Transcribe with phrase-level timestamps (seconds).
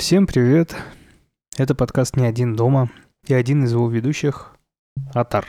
[0.00, 0.74] Всем привет!
[1.58, 2.90] Это подкаст «Не один дома»
[3.26, 4.56] и один из его ведущих–
[5.12, 5.46] Атар.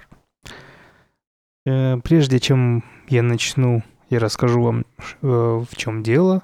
[1.65, 6.43] Э, прежде чем я начну и расскажу вам, э, в чем дело,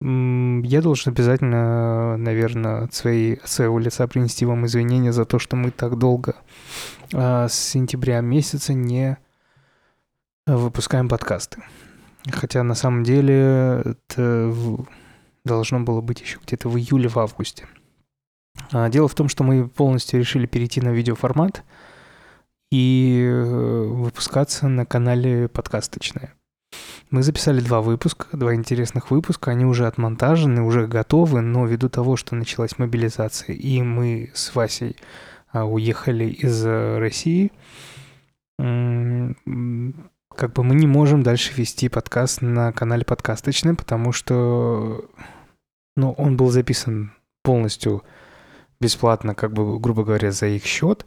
[0.00, 5.72] я должен обязательно, наверное, от, своей, своего лица принести вам извинения за то, что мы
[5.72, 6.36] так долго
[7.12, 9.18] а, с сентября месяца не
[10.46, 11.62] выпускаем подкасты.
[12.30, 14.54] Хотя на самом деле это
[15.44, 17.66] должно было быть еще где-то в июле, в августе.
[18.72, 21.64] А, дело в том, что мы полностью решили перейти на видеоформат
[22.70, 26.34] и э, выпускаться на канале «Подкасточная».
[27.10, 32.16] Мы записали два выпуска, два интересных выпуска, они уже отмонтажены, уже готовы, но ввиду того,
[32.16, 34.96] что началась мобилизация, и мы с Васей
[35.52, 37.52] а, уехали из э, России,
[40.36, 45.04] как бы мы не можем дальше вести подкаст на канале подкасточный, потому что
[45.96, 48.02] ну, он был записан полностью
[48.80, 51.06] бесплатно, как бы, грубо говоря, за их счет.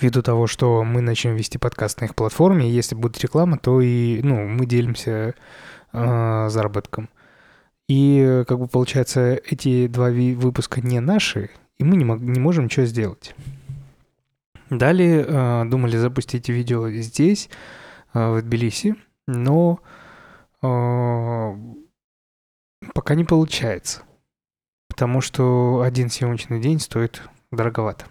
[0.00, 4.20] Ввиду того, что мы начнем вести подкаст на их платформе, если будет реклама, то и
[4.22, 5.34] ну, мы делимся
[5.92, 7.08] э, заработком.
[7.88, 12.64] И как бы получается, эти два выпуска не наши, и мы не, мог, не можем
[12.64, 13.34] ничего сделать.
[14.70, 17.48] Далее э, думали запустить видео здесь,
[18.12, 19.80] в Тбилиси, но
[20.62, 21.52] э,
[22.94, 24.02] пока не получается,
[24.88, 28.06] потому что один съемочный день стоит дороговато.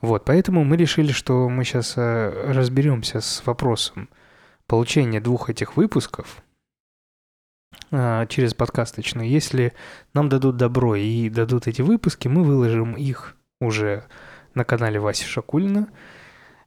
[0.00, 4.08] Вот, поэтому мы решили, что мы сейчас э, разберемся с вопросом
[4.66, 6.42] получения двух этих выпусков
[7.90, 9.28] э, через подкасточную.
[9.28, 9.72] Если
[10.12, 14.04] нам дадут добро и дадут эти выпуски, мы выложим их уже
[14.54, 15.88] на канале Васи Шакулина,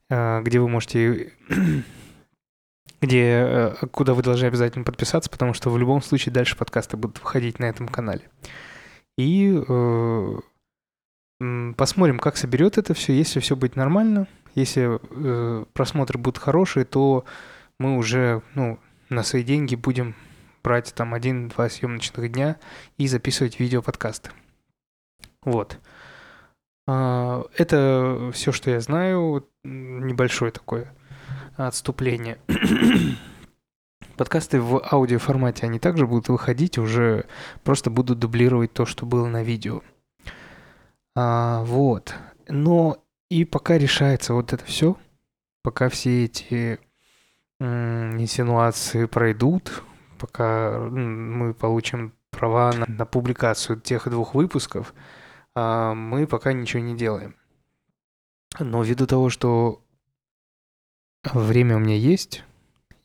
[0.09, 1.33] э, где вы можете
[3.01, 7.59] где, куда вы должны обязательно подписаться, потому что в любом случае дальше подкасты будут выходить
[7.59, 8.23] на этом канале.
[9.17, 9.57] И
[11.77, 13.13] Посмотрим, как соберет это все.
[13.13, 17.23] Если все будет нормально, если э, просмотры будут хорошие, то
[17.79, 20.15] мы уже ну, на свои деньги будем
[20.63, 22.57] брать там один-два съемочных дня
[22.97, 24.31] и записывать видео-подкасты.
[25.43, 25.79] Вот.
[26.87, 29.47] А, это все, что я знаю.
[29.63, 30.93] Небольшое такое
[31.67, 32.39] отступление.
[34.17, 37.25] Подкасты в аудиоформате, они также будут выходить, уже
[37.63, 39.81] просто будут дублировать то, что было на видео.
[41.15, 42.15] А, вот.
[42.47, 42.97] Но
[43.29, 44.97] и пока решается вот это все,
[45.61, 46.79] пока все эти
[47.59, 49.83] инсинуации пройдут,
[50.17, 54.93] пока мы получим права на, на публикацию тех двух выпусков,
[55.55, 57.35] а, мы пока ничего не делаем.
[58.59, 59.83] Но ввиду того, что
[61.23, 62.43] время у меня есть,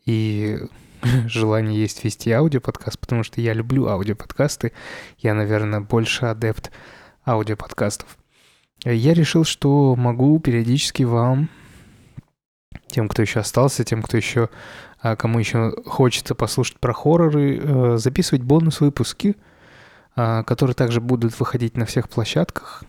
[0.05, 0.59] и
[1.27, 4.73] желание есть вести аудиоподкаст, потому что я люблю аудиоподкасты,
[5.19, 6.71] я, наверное, больше адепт
[7.27, 8.19] аудиоподкастов.
[8.85, 11.49] Я решил, что могу периодически вам,
[12.89, 14.51] тем, кто еще остался, тем, кто еще,
[15.01, 19.37] а, кому еще хочется послушать про хорроры, э, записывать бонус-выпуски,
[20.17, 22.85] а, которые также будут выходить на всех площадках.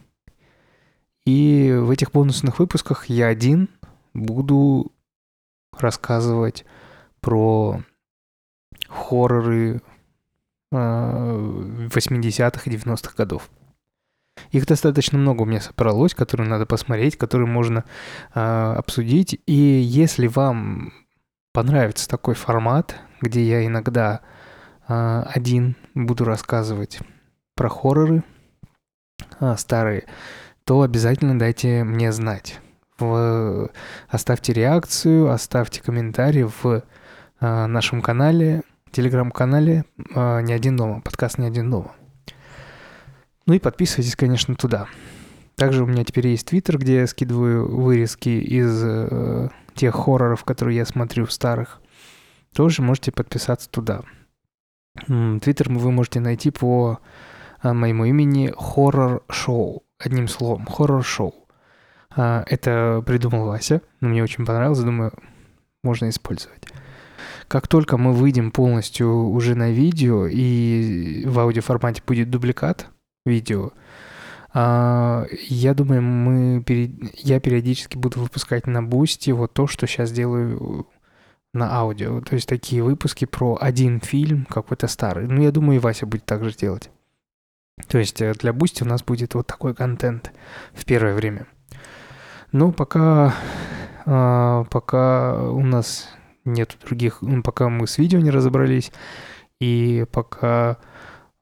[1.26, 3.70] И в этих бонусных выпусках я один
[4.14, 4.92] буду
[5.80, 6.66] рассказывать
[7.22, 7.82] про
[8.88, 9.82] хорроры
[10.72, 13.50] 80-х а, и 90-х годов.
[14.52, 17.86] Их достаточно много у меня собралось, которые надо посмотреть, которые можно
[18.34, 19.40] э, обсудить.
[19.46, 20.94] И если вам
[21.54, 24.22] понравится такой формат, где я иногда
[24.88, 27.00] э, один буду рассказывать
[27.56, 28.24] про хорроры
[29.40, 30.06] э, старые,
[30.66, 32.60] то обязательно дайте мне знать.
[32.98, 33.70] В,
[34.08, 39.84] оставьте реакцию, оставьте комментарий в э, нашем канале, телеграм-канале
[40.14, 41.94] э, «Не один дома», подкаст «Не один дома».
[43.46, 44.88] Ну и подписывайтесь, конечно, туда.
[45.56, 50.78] Также у меня теперь есть твиттер, где я скидываю вырезки из э, тех хорроров, которые
[50.78, 51.82] я смотрю старых.
[52.54, 54.02] Тоже можете подписаться туда.
[55.06, 57.00] Твиттер вы можете найти по
[57.62, 59.82] а, моему имени Horror Show.
[60.00, 61.34] Одним словом, Horror Show.
[62.16, 63.82] А, это придумал Вася.
[64.02, 64.80] Но мне очень понравилось.
[64.80, 65.14] Думаю,
[65.84, 66.64] можно использовать.
[67.48, 72.88] Как только мы выйдем полностью уже на видео и в аудиоформате будет дубликат,
[73.26, 73.72] видео.
[74.54, 76.64] А, я думаю, мы
[77.14, 80.88] я периодически буду выпускать на Boosty вот то, что сейчас делаю
[81.54, 82.22] на аудио.
[82.22, 85.28] То есть такие выпуски про один фильм какой-то старый.
[85.28, 86.90] Ну, я думаю, и Вася будет так же делать.
[87.88, 90.32] То есть э, для Boosty у нас будет вот такой контент
[90.74, 91.48] в первое время.
[92.56, 93.36] Но пока,
[94.06, 96.08] а, пока у нас
[96.46, 98.94] нет других, пока мы с видео не разобрались,
[99.60, 100.78] и пока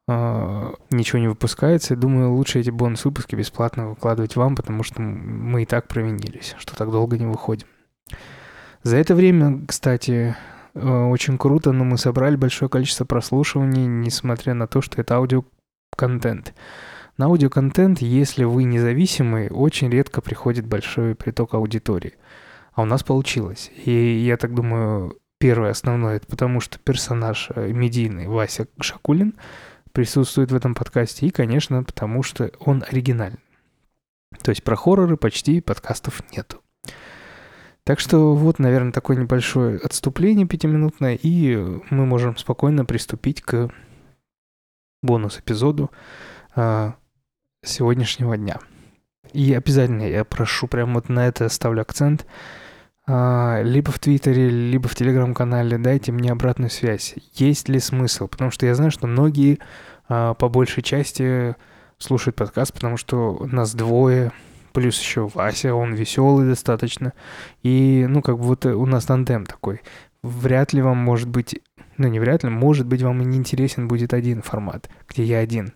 [0.08, 1.96] а, ничего не выпускается.
[1.96, 6.90] Думаю, лучше эти бонус-выпуски бесплатно выкладывать вам, потому что мы и так провинились, что так
[6.90, 7.68] долго не выходим.
[8.82, 10.36] За это время, кстати,
[10.74, 16.56] э, очень круто, но мы собрали большое количество прослушиваний, несмотря на то, что это аудиоконтент.
[17.18, 22.14] На аудиоконтент, если вы независимый, очень редко приходит большой приток аудитории.
[22.74, 23.72] А у нас получилось.
[23.86, 29.36] И я так думаю, первое основное, это потому что персонаж э, медийный Вася Шакулин
[29.92, 31.28] присутствует в этом подкасте.
[31.28, 33.40] И, конечно, потому что он оригинальный.
[34.42, 36.62] То есть про хорроры почти подкастов нету.
[37.84, 41.56] Так что вот, наверное, такое небольшое отступление пятиминутное, и
[41.92, 43.70] мы можем спокойно приступить к
[45.04, 45.92] бонус-эпизоду
[46.56, 46.94] э,
[47.64, 48.60] сегодняшнего дня.
[49.34, 52.26] И обязательно я прошу, прямо вот на это ставлю акцент,
[53.08, 57.16] э, либо в Твиттере, либо в Телеграм-канале дайте мне обратную связь.
[57.34, 58.28] Есть ли смысл?
[58.28, 59.60] Потому что я знаю, что многие
[60.10, 61.56] э, по большей части
[61.98, 64.32] слушают подкаст, потому что нас двое,
[64.74, 67.14] плюс еще Вася, он веселый достаточно.
[67.64, 69.82] И, ну, как бы вот у нас тандем такой.
[70.22, 71.60] Вряд ли вам может быть,
[71.98, 75.40] ну, не вряд ли, может быть, вам и не интересен будет один формат, где я
[75.40, 75.74] один,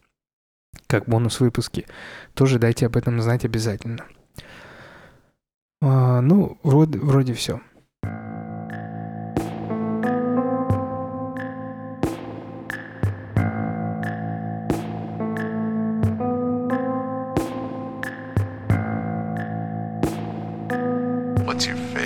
[0.87, 1.85] как бонус выпуски.
[2.33, 4.05] Тоже дайте об этом знать обязательно.
[5.81, 7.61] А, ну, вроде, вроде все.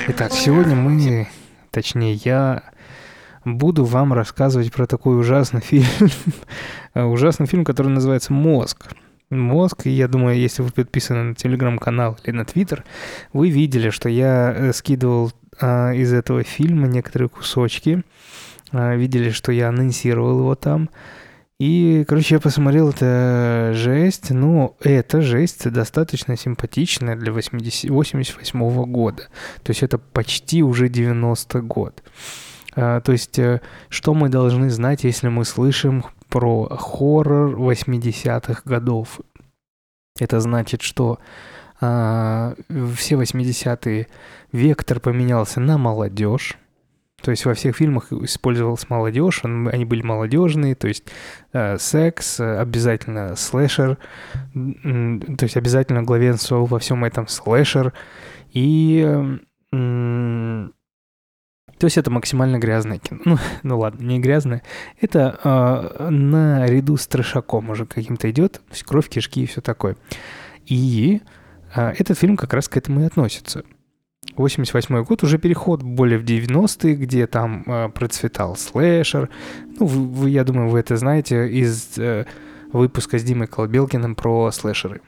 [0.08, 1.28] Итак, сегодня мы,
[1.72, 2.71] точнее я,
[3.46, 5.88] буду вам рассказывать про такой ужасный фильм.
[6.96, 8.88] ужасный фильм, который называется «Мозг».
[9.30, 12.84] Мозг, я думаю, если вы подписаны на телеграм-канал или на твиттер,
[13.32, 18.04] вы видели, что я э, скидывал а, из этого фильма некоторые кусочки,
[18.74, 20.90] а, видели, что я анонсировал его там.
[21.60, 24.32] И, короче, я посмотрел, это жесть.
[24.32, 29.28] Ну, эта жесть достаточно симпатичная для 80, 88 года.
[29.62, 32.04] То есть это почти уже 90 год.
[32.74, 39.20] А, то есть, э, что мы должны знать, если мы слышим про хоррор 80-х годов?
[40.20, 41.20] Это значит, что
[41.80, 42.54] а,
[42.96, 44.08] все 80-е
[44.52, 46.58] вектор поменялся на молодежь.
[47.22, 51.04] То есть во всех фильмах использовалась молодежь, они были молодежные, то есть
[51.54, 54.00] э, секс, обязательно слэшер,
[54.54, 57.94] то есть обязательно главенствовал во всем этом слэшер.
[58.54, 59.06] И
[59.72, 60.68] э,
[61.82, 63.22] то есть это максимально грязное кино.
[63.26, 64.62] Ну, ну ладно, не грязное.
[65.00, 68.54] Это э, наряду с трешаком уже каким-то идет.
[68.54, 69.98] То есть кровь, кишки и все такое.
[70.68, 71.24] И
[71.76, 73.64] э, этот фильм как раз к этому и относится.
[74.36, 79.32] 88 год, уже переход более в 90-е, где там э, процветал слэшер.
[79.80, 82.28] Ну, вы, вы, я думаю, вы это знаете из э,
[82.72, 85.02] выпуска с Димой Колбелкиным про слэшеры.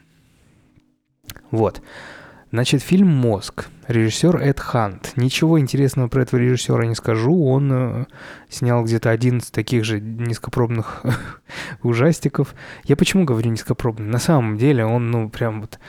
[1.52, 1.80] Вот.
[2.54, 3.66] Значит, фильм «Мозг».
[3.88, 5.14] Режиссер Эд Хант.
[5.16, 7.46] Ничего интересного про этого режиссера не скажу.
[7.46, 8.04] Он э,
[8.48, 11.02] снял где-то 11 таких же низкопробных
[11.82, 12.54] ужастиков.
[12.84, 14.06] Я почему говорю низкопробный?
[14.06, 15.80] На самом деле он, ну, прям вот...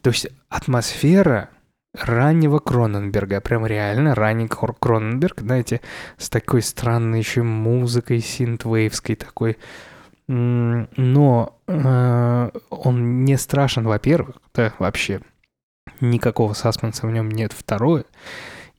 [0.00, 1.50] То есть атмосфера
[1.92, 5.82] раннего Кроненберга, прям реально ранний Кроненберг, знаете,
[6.16, 9.58] с такой странной еще музыкой синтвейвской такой.
[10.26, 15.20] Но э, он не страшен, во-первых, да, вообще
[16.02, 17.52] никакого саспенса в нем нет.
[17.52, 18.04] Второе,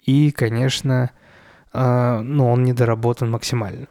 [0.04, 1.12] и, конечно,
[1.74, 3.88] э, ну, он недоработан максимально.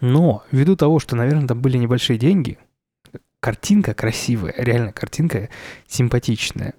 [0.00, 2.58] Но ввиду того, что, наверное, там были небольшие деньги,
[3.40, 5.48] картинка красивая, реально картинка
[5.86, 6.74] симпатичная.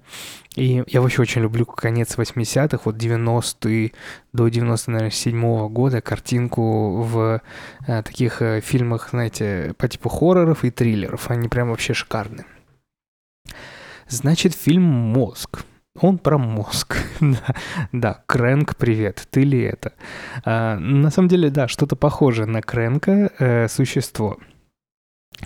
[0.56, 3.94] И я вообще очень люблю конец 80-х, вот 90-е
[4.34, 7.42] до 97-го года картинку в
[7.88, 11.30] э, таких э, фильмах, знаете, по типу хорроров и триллеров.
[11.30, 12.46] Они прям вообще шикарны.
[14.10, 15.64] Значит, фильм «Мозг».
[16.02, 16.98] Он про мозг.
[17.20, 17.56] да,
[17.92, 19.94] да, Крэнк, привет, ты ли это?
[20.44, 24.38] А, на самом деле, да, что-то похожее на Крэнка э, существо.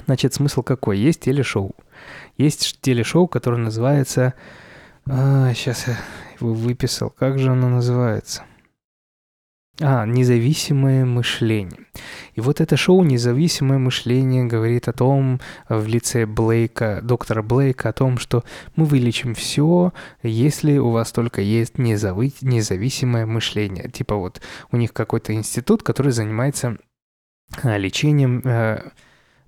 [0.05, 0.98] Значит, смысл какой?
[0.98, 1.75] Есть телешоу.
[2.38, 4.34] Есть телешоу, которое называется...
[5.08, 5.98] А, сейчас я
[6.39, 7.10] его выписал.
[7.10, 8.43] Как же оно называется?
[9.81, 11.87] А, независимое мышление.
[12.35, 17.93] И вот это шоу «Независимое мышление» говорит о том, в лице Блейка, доктора Блейка, о
[17.93, 18.43] том, что
[18.75, 23.89] мы вылечим все, если у вас только есть незави- независимое мышление.
[23.89, 26.77] Типа вот у них какой-то институт, который занимается
[27.63, 28.91] а, лечением э,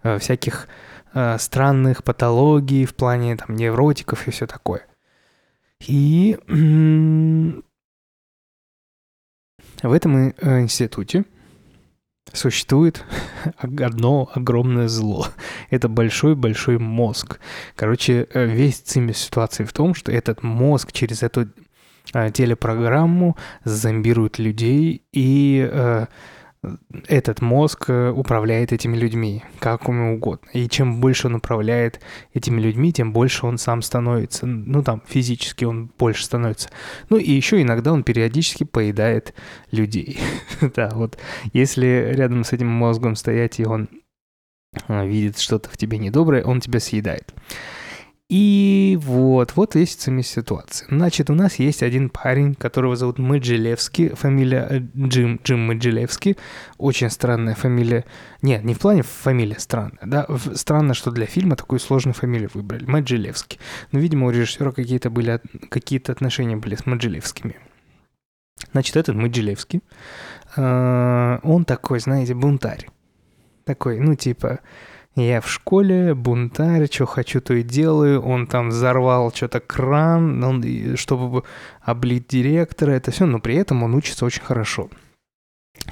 [0.05, 0.67] Э, всяких
[1.15, 4.85] э, странных патологий в плане там невротиков и все такое.
[5.87, 6.37] И
[9.81, 11.25] в этом э, институте
[12.33, 13.03] существует
[13.57, 15.27] одно огромное зло.
[15.69, 17.39] Это большой-большой мозг.
[17.75, 21.49] Короче, э, весь цимис ситуации в том, что этот мозг через эту
[22.13, 26.07] э, телепрограмму зомбирует людей и
[27.07, 30.47] этот мозг э, управляет этими людьми, как ему угодно.
[30.53, 31.99] И чем больше он управляет
[32.33, 34.45] этими людьми, тем больше он сам становится.
[34.45, 36.69] Ну, там, физически он больше становится.
[37.09, 39.33] Ну, и еще иногда он периодически поедает
[39.71, 40.19] людей.
[40.75, 41.17] да, вот
[41.53, 43.89] если рядом с этим мозгом стоять, и он
[44.87, 47.33] э, видит что-то в тебе недоброе, он тебя съедает.
[48.27, 50.87] И вот, вот есть ситуация.
[50.89, 56.35] Значит, у нас есть один парень, которого зовут Мэджилевский, фамилия э, Джим, Джим Мэджилевский.
[56.79, 58.03] Очень странная фамилия.
[58.41, 60.25] Нет, не в плане фамилия странная, да.
[60.55, 62.85] Странно, что для фильма такую сложную фамилию выбрали.
[62.85, 63.59] Мэджилевский.
[63.91, 65.39] Но, видимо, у режиссера какие-то были,
[65.69, 67.57] какие-то отношения были с Мэджилевскими.
[68.71, 69.81] Значит, этот Мэджилевский,
[70.55, 72.87] э, он такой, знаете, бунтарь.
[73.65, 74.61] Такой, ну, типа,
[75.15, 78.21] я в школе, бунтарь, что хочу, то и делаю.
[78.21, 81.43] Он там взорвал что-то кран, он, чтобы
[81.81, 84.89] облить директора, это все, но при этом он учится очень хорошо.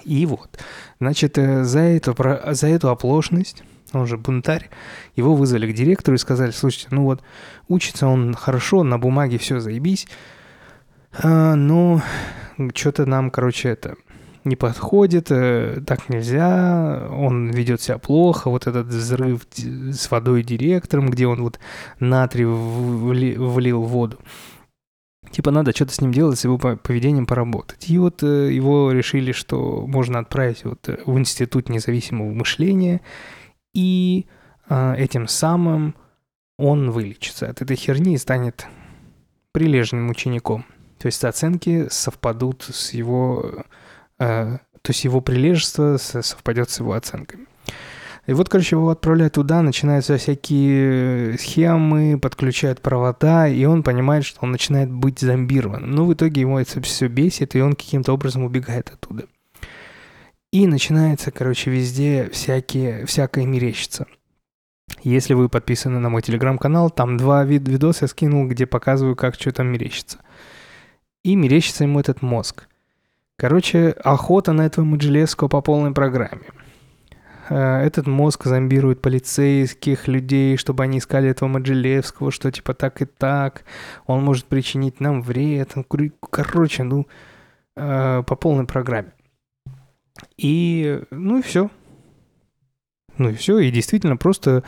[0.04, 0.60] И вот,
[1.00, 2.16] значит, э, за эту,
[2.52, 3.64] за эту оплошность,
[3.94, 4.70] он же бунтарь,
[5.16, 7.22] его вызвали к директору и сказали, слушайте, ну вот,
[7.68, 10.08] учится он хорошо, на бумаге все заебись,
[11.12, 12.02] а, но
[12.74, 13.96] что-то нам, короче, это,
[14.46, 21.10] не подходит, э, так нельзя, он ведет себя плохо, вот этот взрыв с водой директором,
[21.10, 21.60] где он вот
[22.00, 24.20] натрий влил в воду.
[25.32, 27.90] Типа надо что-то с ним делать, с его поведением поработать.
[27.90, 33.02] И вот э, его решили, что можно отправить вот э, в Институт независимого мышления,
[33.74, 34.26] и
[34.70, 35.96] этим самым
[36.58, 38.66] он вылечится от этой херни и станет
[39.52, 40.66] прилежным учеником.
[41.00, 43.66] То есть оценки совпадут с его
[44.24, 47.48] то есть его прилежество совпадет с его оценками.
[48.26, 54.40] И вот, короче, его отправляют туда, начинаются всякие схемы, подключают провода, и он понимает, что
[54.42, 55.92] он начинает быть зомбированным.
[55.92, 59.26] Но в итоге ему это все бесит, и он каким-то образом убегает оттуда.
[60.54, 64.06] И начинается, короче, везде всякие, всякое мерещится.
[65.02, 69.36] Если вы подписаны на мой телеграм-канал, там два вид видоса я скинул, где показываю, как
[69.36, 70.20] что там мерещится.
[71.24, 72.68] И мерещится ему этот мозг.
[73.38, 76.44] Короче, охота на этого Маджелевского по полной программе.
[77.50, 83.06] Э, этот мозг зомбирует полицейских людей, чтобы они искали этого Маджелевского, что типа так и
[83.06, 83.64] так,
[84.06, 85.74] он может причинить нам вред.
[86.30, 87.08] Короче, ну,
[87.76, 89.12] э, по полной программе.
[90.38, 91.70] И, ну и все.
[93.18, 94.64] Ну и все, и действительно просто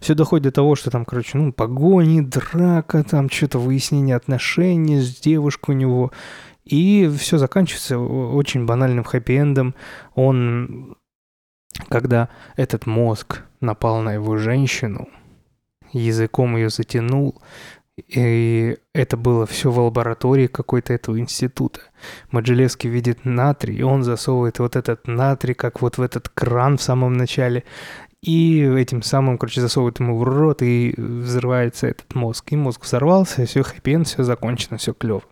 [0.00, 5.18] все доходит до того, что там, короче, ну, погони, драка, там что-то выяснение отношений с
[5.18, 6.12] девушкой у него.
[6.68, 9.74] И все заканчивается очень банальным хэппи-эндом.
[10.14, 10.96] Он,
[11.88, 15.08] когда этот мозг напал на его женщину,
[15.92, 17.40] языком ее затянул,
[18.06, 21.80] и это было все в лаборатории какой-то этого института.
[22.30, 26.82] Маджелевский видит натрий, и он засовывает вот этот натрий, как вот в этот кран в
[26.82, 27.64] самом начале,
[28.20, 32.52] и этим самым, короче, засовывает ему в рот, и взрывается этот мозг.
[32.52, 35.22] И мозг взорвался, все хэппи все закончено, все клево.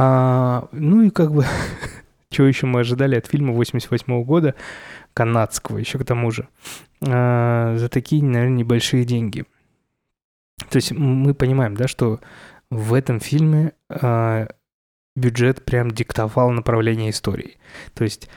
[0.00, 1.44] А, ну и как бы,
[2.30, 4.54] чего еще мы ожидали от фильма 88 года,
[5.12, 6.48] канадского еще к тому же,
[7.04, 9.44] а, за такие, наверное, небольшие деньги.
[10.70, 12.20] То есть мы понимаем, да, что
[12.70, 14.46] в этом фильме а,
[15.16, 17.56] бюджет прям диктовал направление истории.
[17.94, 18.28] То есть,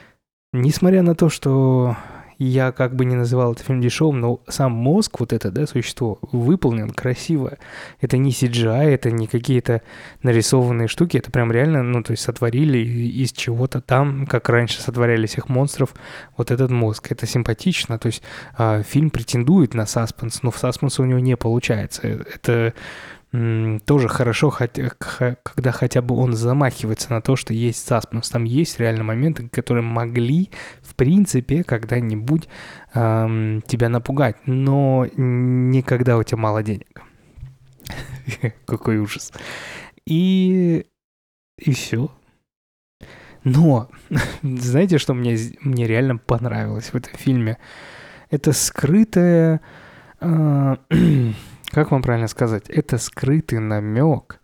[0.54, 1.96] несмотря на то, что
[2.44, 6.18] я как бы не называл этот фильм дешевым, но сам мозг, вот это, да, существо,
[6.32, 7.58] выполнен красиво.
[8.00, 9.82] Это не CGI, это не какие-то
[10.24, 15.28] нарисованные штуки, это прям реально, ну, то есть сотворили из чего-то там, как раньше сотворяли
[15.28, 15.94] всех монстров,
[16.36, 17.12] вот этот мозг.
[17.12, 18.24] Это симпатично, то есть
[18.58, 22.08] э, фильм претендует на саспенс, но в саспенсе у него не получается.
[22.08, 22.74] Это
[23.32, 28.30] тоже хорошо, когда хотя бы он замахивается на то, что есть саспенс.
[28.30, 30.50] Там есть реально моменты, которые могли,
[30.82, 32.50] в принципе, когда-нибудь
[32.94, 37.02] тебя напугать, но никогда у тебя мало денег.
[38.66, 39.32] Какой ужас.
[40.06, 40.86] И,
[41.58, 42.12] и все.
[43.44, 43.90] Но,
[44.44, 47.58] знаете, что мне, мне реально понравилось в этом фильме?
[48.30, 49.62] Это скрытая...
[50.20, 50.76] Э,
[51.72, 54.40] как вам правильно сказать, это скрытый намек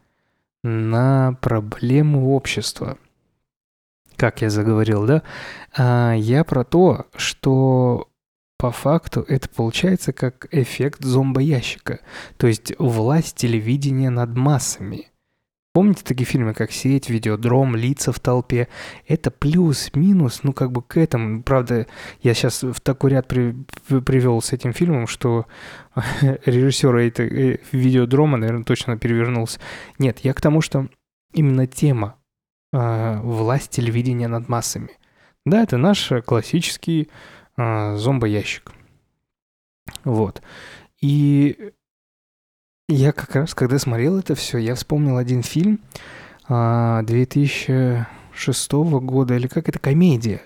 [0.64, 2.98] на проблему общества.
[4.16, 5.24] Как я заговорил, да?
[5.78, 8.10] А я про то, что
[8.58, 12.00] по факту это получается как эффект зомбоящика,
[12.38, 15.12] то есть власть телевидения над массами.
[15.78, 18.68] Помните такие фильмы, как «Сеть», «Видеодром», «Лица в толпе»?
[19.08, 21.44] Это плюс-минус, ну, как бы к этому.
[21.44, 21.86] Правда,
[22.24, 23.56] я сейчас в такой ряд при,
[24.02, 25.46] привел с этим фильмом, что
[26.24, 29.60] режиссер этой э, «Видеодрома», наверное, точно перевернулся.
[30.00, 30.88] Нет, я к тому, что
[31.32, 32.18] именно тема
[32.74, 34.90] э, власть телевидения над массами.
[35.46, 37.08] Да, это наш классический
[37.56, 38.72] э, зомбоящик.
[40.06, 40.42] Вот.
[41.02, 41.72] И
[42.88, 45.80] я как раз, когда смотрел это все, я вспомнил один фильм
[46.48, 50.42] 2006 а, года, или как это, комедия.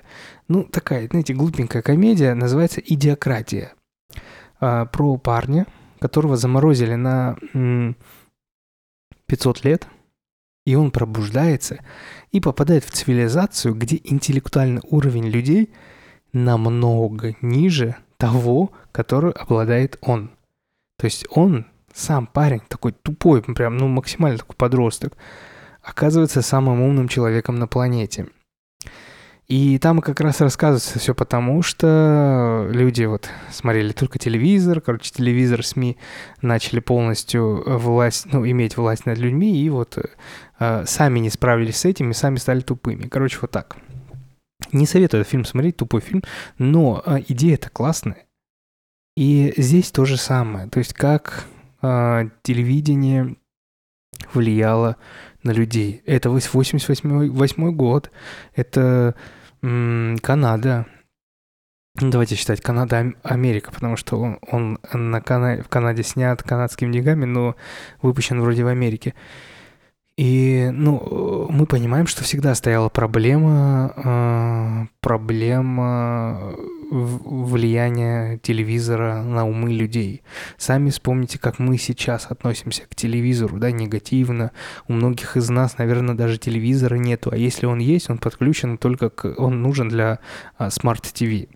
[0.47, 3.73] Ну, такая, знаете, глупенькая комедия, называется «Идиократия».
[4.59, 5.67] А, про парня,
[5.99, 7.37] которого заморозили на
[9.27, 9.87] 500 лет,
[10.65, 11.83] и он пробуждается
[12.31, 15.71] и попадает в цивилизацию, где интеллектуальный уровень людей
[16.33, 20.31] намного ниже того, который обладает он.
[20.97, 25.17] То есть он сам парень, такой тупой, прям, ну, максимально такой подросток,
[25.81, 28.27] оказывается самым умным человеком на планете.
[29.51, 35.65] И там как раз рассказывается все потому, что люди вот смотрели только телевизор, короче, телевизор,
[35.65, 35.97] СМИ
[36.41, 39.97] начали полностью власть, ну, иметь власть над людьми, и вот
[40.59, 43.09] э, сами не справились с этим и сами стали тупыми.
[43.09, 43.75] Короче, вот так.
[44.71, 46.23] Не советую этот фильм смотреть, тупой фильм,
[46.57, 48.25] но э, идея-то классная.
[49.17, 50.69] И здесь то же самое.
[50.69, 51.43] То есть как
[51.81, 53.35] э, телевидение
[54.33, 54.97] влияло
[55.43, 56.01] на людей.
[56.05, 58.11] Это 88 год,
[58.55, 59.15] это
[59.61, 60.85] м, Канада.
[61.95, 65.61] Давайте считать Канада, Америка, потому что он, он на Кана...
[65.61, 67.55] в Канаде снят канадскими деньгами, но
[68.01, 69.13] выпущен вроде в Америке.
[70.17, 76.53] И, ну, мы понимаем, что всегда стояла проблема, э, проблема
[76.91, 80.21] влияния телевизора на умы людей.
[80.57, 84.51] Сами вспомните, как мы сейчас относимся к телевизору, да, негативно.
[84.87, 89.09] У многих из нас, наверное, даже телевизора нету, а если он есть, он подключен только
[89.09, 89.33] к...
[89.37, 90.19] он нужен для
[90.59, 91.49] TV,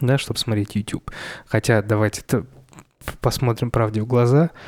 [0.00, 1.10] да, чтобы смотреть YouTube.
[1.46, 2.22] Хотя давайте
[3.20, 4.50] посмотрим правде в глаза–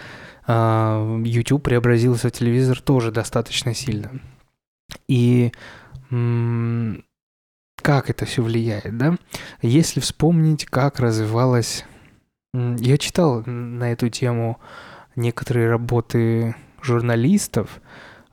[0.52, 4.20] а, YouTube преобразился в телевизор тоже достаточно сильно.
[5.06, 5.52] И
[7.80, 9.16] как это все влияет, да?
[9.62, 11.84] Если вспомнить, как развивалась...
[12.52, 14.58] Я читал на эту тему
[15.14, 17.80] некоторые работы журналистов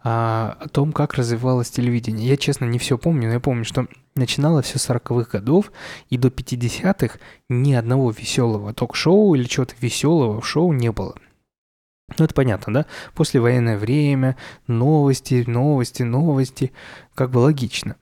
[0.03, 2.27] а, о том, как развивалось телевидение.
[2.27, 5.71] Я, честно, не все помню, но я помню, что начинало все с 40-х годов,
[6.09, 11.15] и до 50-х ни одного веселого ток-шоу или чего-то веселого в шоу не было.
[12.17, 12.85] Ну, это понятно, да?
[13.15, 16.71] Послевоенное время, новости, новости, новости.
[17.13, 17.97] Как бы логично.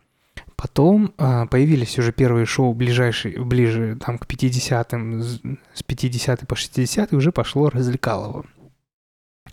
[0.65, 7.13] Потом а, появились уже первые шоу ближайшие, ближе там к 50-м, с 50 по 60
[7.13, 8.47] уже пошло развлекалово.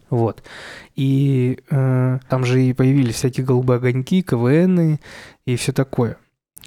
[0.08, 0.42] Вот.
[0.96, 4.98] И э, там же и появились всякие голубые огоньки, КВН
[5.44, 6.16] и все такое.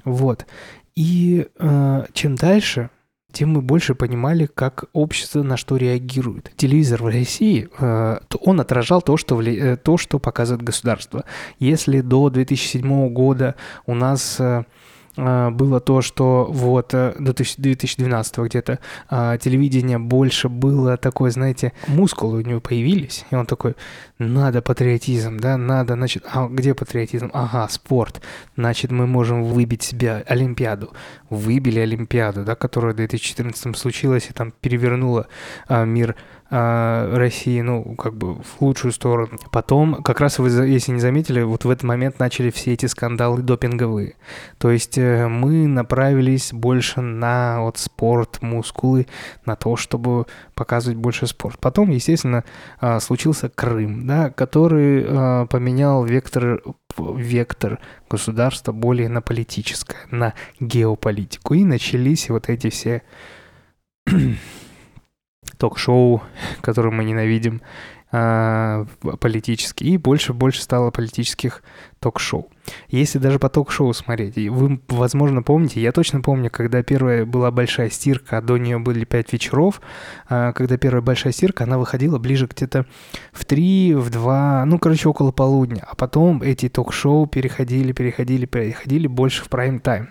[0.04, 0.46] Вот.
[0.94, 2.90] И э, чем дальше,
[3.36, 6.52] тем мы больше понимали, как общество на что реагирует.
[6.56, 9.58] Телевизор в России, э, он отражал то что, вли...
[9.58, 11.24] Э, то, что показывает государство.
[11.58, 14.64] Если до 2007 года у нас э,
[15.16, 22.38] было то, что вот э, до 2012 где-то а, телевидение больше было такое, знаете, мускулы
[22.38, 23.76] у него появились, и он такой,
[24.18, 27.30] надо патриотизм, да, надо, значит, а где патриотизм?
[27.32, 28.20] Ага, спорт,
[28.56, 30.92] значит, мы можем выбить себе Олимпиаду.
[31.30, 35.28] Выбили Олимпиаду, да, которая в 2014 случилась и там перевернула
[35.68, 36.14] а, мир
[36.48, 39.38] России, ну, как бы в лучшую сторону.
[39.50, 43.42] Потом, как раз вы, если не заметили, вот в этот момент начали все эти скандалы
[43.42, 44.14] допинговые.
[44.58, 49.06] То есть э, мы направились больше на вот спорт, мускулы,
[49.44, 51.58] на то, чтобы показывать больше спорт.
[51.58, 52.44] Потом, естественно,
[52.80, 56.62] а, случился Крым, да, который а, поменял вектор
[56.98, 57.78] вектор
[58.08, 61.54] государства более на политическое, на геополитику.
[61.54, 63.02] И начались вот эти все
[65.58, 66.22] ток-шоу,
[66.60, 67.62] которые мы ненавидим,
[68.12, 68.86] а,
[69.20, 71.62] политические, и больше и больше стало политических
[72.00, 72.48] ток-шоу.
[72.88, 77.90] Если даже по ток-шоу смотреть, вы, возможно, помните, я точно помню, когда первая была большая
[77.90, 79.80] стирка, а до нее были пять вечеров,
[80.28, 82.86] а, когда первая большая стирка, она выходила ближе где-то
[83.32, 85.84] в три, в два, ну, короче, около полудня.
[85.88, 90.08] А потом эти ток-шоу переходили, переходили, переходили больше в прайм-тайм.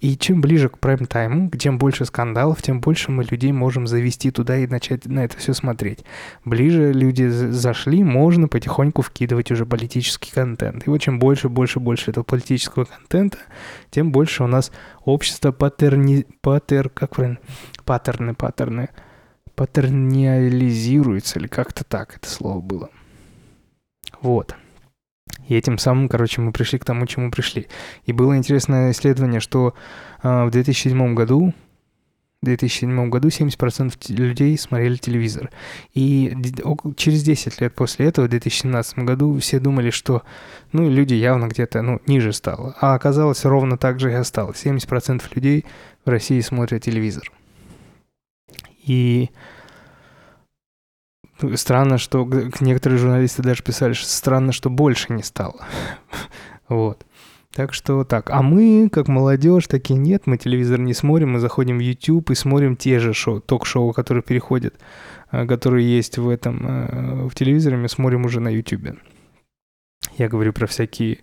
[0.00, 4.58] И чем ближе к прайм-тайму, чем больше скандалов, тем больше мы людей можем завести туда
[4.58, 6.00] и начать на это все смотреть.
[6.44, 10.86] Ближе люди зашли, можно потихоньку вкидывать уже политический контент.
[10.86, 13.38] И вот чем больше, больше, больше этого политического контента,
[13.90, 14.72] тем больше у нас
[15.04, 16.26] общество паттерни...
[16.40, 16.88] паттер...
[16.88, 17.38] как правильно?
[17.84, 18.88] Паттерны, паттерны.
[19.54, 22.90] Паттерниализируется, или как-то так это слово было.
[24.20, 24.56] Вот.
[25.46, 27.68] И этим самым, короче, мы пришли к тому, чему пришли.
[28.04, 29.74] И было интересное исследование, что
[30.24, 31.54] э, в 2007 году
[32.42, 35.50] 2007 году 70% людей смотрели телевизор.
[35.94, 36.36] И
[36.96, 40.22] через 10 лет после этого, в 2017 году, все думали, что
[40.72, 42.74] ну, люди явно где-то ну, ниже стало.
[42.80, 44.64] А оказалось, ровно так же и осталось.
[44.64, 45.64] 70% людей
[46.04, 47.30] в России смотрят телевизор.
[48.84, 49.30] И
[51.54, 52.28] странно, что
[52.60, 55.64] некоторые журналисты даже писали, что странно, что больше не стало.
[56.68, 57.06] вот.
[57.54, 58.30] Так что так.
[58.30, 62.34] А мы, как молодежь, такие нет, мы телевизор не смотрим, мы заходим в YouTube и
[62.34, 64.74] смотрим те же шоу, ток-шоу, которые переходят,
[65.30, 68.96] э, которые есть в этом, э, в телевизоре, мы смотрим уже на YouTube.
[70.16, 71.18] Я говорю про всякие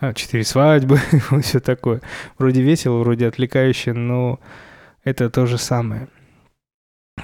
[0.00, 0.98] а, четыре свадьбы,
[1.42, 2.02] все такое.
[2.38, 4.38] Вроде весело, вроде отвлекающе, но
[5.02, 6.08] это то же самое.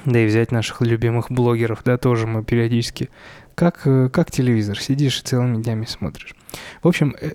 [0.05, 3.09] Да и взять наших любимых блогеров, да, тоже мы периодически
[3.57, 6.37] как, э, как телевизор, сидишь и целыми днями смотришь.
[6.83, 7.33] В общем, э,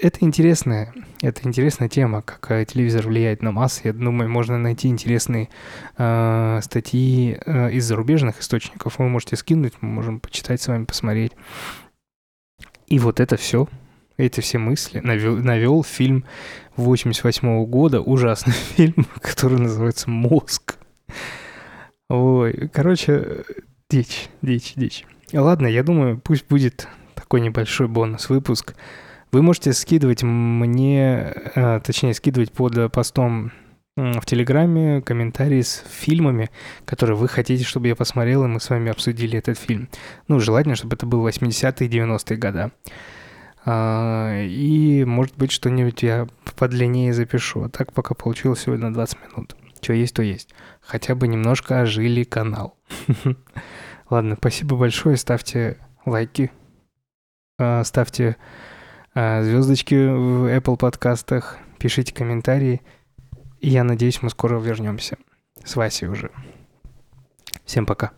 [0.00, 3.80] это интересная, это интересная тема, как э, телевизор влияет на массы.
[3.84, 5.48] Я думаю, можно найти интересные
[5.96, 8.98] э, статьи э, из зарубежных источников.
[8.98, 11.32] Вы можете скинуть, мы можем почитать с вами, посмотреть.
[12.86, 13.66] И вот это все,
[14.18, 16.26] эти все мысли навел, навел фильм
[16.76, 20.76] 88 года, ужасный фильм, который называется «Мозг».
[22.10, 23.44] Ой, короче,
[23.88, 25.06] дичь, дичь, дичь.
[25.32, 28.74] Ладно, я думаю, пусть будет такой небольшой бонус-выпуск.
[29.30, 33.50] Вы можете скидывать мне, э, точнее, скидывать под постом
[33.96, 36.50] в Телеграме комментарии с фильмами,
[36.84, 39.88] которые вы хотите, чтобы я посмотрел, и мы с вами обсудили этот фильм.
[40.28, 42.70] Ну, желательно, чтобы это был 80-е и 90-е годы.
[43.64, 47.64] И, может быть, что-нибудь я подлиннее запишу.
[47.64, 49.56] А так пока получилось сегодня 20 минут.
[49.80, 50.54] Что есть, то есть.
[50.80, 52.76] Хотя бы немножко ожили канал.
[54.12, 55.16] Ладно, спасибо большое.
[55.16, 56.52] Ставьте лайки,
[57.58, 58.36] а, ставьте
[59.14, 62.82] а, звездочки в Apple подкастах, пишите комментарии.
[63.60, 65.16] И я надеюсь, мы скоро вернемся
[65.64, 66.30] с Васей уже.
[67.64, 68.12] Всем пока.